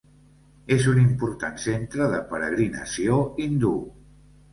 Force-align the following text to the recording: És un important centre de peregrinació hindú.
És 0.75 0.85
un 0.93 1.01
important 1.01 1.59
centre 1.65 2.07
de 2.13 2.21
peregrinació 2.31 3.19
hindú. 3.45 3.75